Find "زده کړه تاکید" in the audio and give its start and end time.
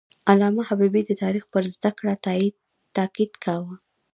1.75-3.31